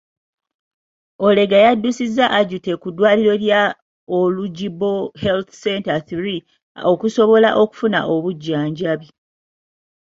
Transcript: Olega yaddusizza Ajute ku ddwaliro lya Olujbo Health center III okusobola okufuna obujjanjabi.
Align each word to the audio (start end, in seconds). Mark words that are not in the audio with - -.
Olega 1.27 1.57
yaddusizza 1.65 2.25
Ajute 2.39 2.71
ku 2.81 2.87
ddwaliro 2.91 3.33
lya 3.43 3.61
Olujbo 4.17 4.91
Health 5.23 5.49
center 5.63 5.97
III 6.09 6.37
okusobola 6.91 7.49
okufuna 7.61 7.99
obujjanjabi. 8.13 9.07